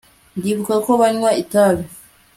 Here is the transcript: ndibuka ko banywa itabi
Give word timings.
ndibuka 0.37 0.75
ko 0.85 0.91
banywa 1.01 1.29
itabi 1.43 1.83